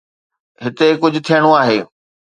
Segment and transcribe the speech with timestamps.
[0.63, 1.79] هتي ڪجهه ٿيڻو آهي.